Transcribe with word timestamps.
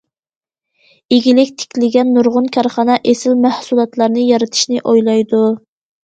ئىگىلىك 1.17 1.49
تىكلىگەن 1.63 2.07
نۇرغۇن 2.15 2.47
كارخانا 2.55 2.95
ئېسىل 3.11 3.35
مەھسۇلاتلارنى 3.43 4.23
يارىتىشنى 4.29 4.81
ئويلايدۇ. 4.93 5.43